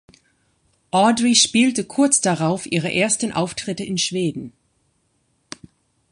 [0.89, 4.51] Audrey spielte kurz darauf ihre ersten Auftritte in Schweden.